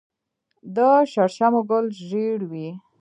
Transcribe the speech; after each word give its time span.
د 0.75 0.77
شړشمو 1.11 1.61
ګل 1.69 1.85
ژیړ 2.07 2.39
وي. 2.51 2.69